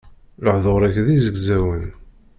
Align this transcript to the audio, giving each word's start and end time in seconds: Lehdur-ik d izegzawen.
Lehdur-ik 0.43 0.97
d 1.05 1.07
izegzawen. 1.15 1.83